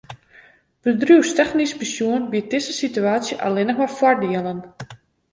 [0.85, 4.63] Bedriuwstechnysk besjoen biedt dizze situaasje allinnich mar foardielen.